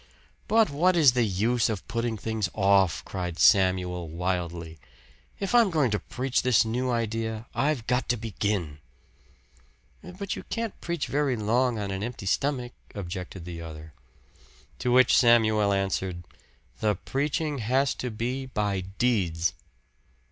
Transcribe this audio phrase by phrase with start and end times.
[0.47, 4.79] "But what is the use of putting things off?" cried Samuel wildly.
[5.39, 8.79] "If I'm going to preach this new idea, I've got to begin."
[10.03, 13.93] "But you can't preach very long on an empty stomach," objected the other.
[14.79, 16.23] To which Samuel answered,
[16.79, 19.53] "The preaching has to be by deeds."